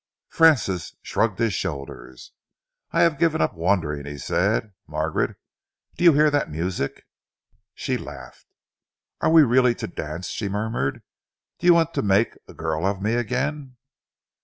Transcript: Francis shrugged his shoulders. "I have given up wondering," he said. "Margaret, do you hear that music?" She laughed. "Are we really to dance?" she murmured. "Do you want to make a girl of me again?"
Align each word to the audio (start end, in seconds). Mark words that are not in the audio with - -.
Francis 0.29 0.95
shrugged 1.03 1.37
his 1.37 1.53
shoulders. 1.53 2.31
"I 2.89 3.03
have 3.03 3.19
given 3.19 3.39
up 3.39 3.53
wondering," 3.53 4.07
he 4.07 4.17
said. 4.17 4.73
"Margaret, 4.87 5.35
do 5.95 6.03
you 6.03 6.13
hear 6.13 6.31
that 6.31 6.49
music?" 6.49 7.05
She 7.75 7.97
laughed. 7.99 8.47
"Are 9.19 9.29
we 9.29 9.43
really 9.43 9.75
to 9.75 9.85
dance?" 9.85 10.29
she 10.29 10.49
murmured. 10.49 11.03
"Do 11.59 11.67
you 11.67 11.75
want 11.75 11.93
to 11.93 12.01
make 12.01 12.35
a 12.47 12.53
girl 12.55 12.83
of 12.87 12.99
me 12.99 13.13
again?" 13.13 13.75